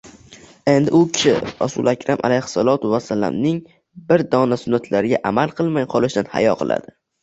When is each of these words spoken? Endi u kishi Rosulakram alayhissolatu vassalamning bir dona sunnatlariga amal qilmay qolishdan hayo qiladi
Endi 0.71 0.93
u 0.99 1.01
kishi 1.17 1.33
Rosulakram 1.49 2.25
alayhissolatu 2.31 2.93
vassalamning 2.95 3.63
bir 4.11 4.27
dona 4.35 4.61
sunnatlariga 4.65 5.25
amal 5.35 5.59
qilmay 5.63 5.91
qolishdan 5.97 6.37
hayo 6.37 6.63
qiladi 6.67 7.01